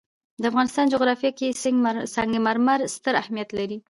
د 0.41 0.43
افغانستان 0.51 0.85
جغرافیه 0.93 1.31
کې 1.39 1.57
سنگ 2.21 2.33
مرمر 2.47 2.79
ستر 2.95 3.13
اهمیت 3.21 3.49
لري. 3.57 3.77